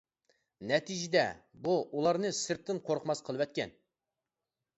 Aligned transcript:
نەتىجىدە 0.69 1.23
بۇ 1.67 1.75
ئۇلارنى 1.83 2.33
سىرتتىن 2.39 2.81
قورقماس 2.89 3.23
قىلىۋەتكەن. 3.29 3.77